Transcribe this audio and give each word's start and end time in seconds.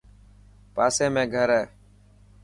پاسي 0.75 1.07
۾ 1.21 1.23
گهر 1.33 1.49
هي. 1.57 1.63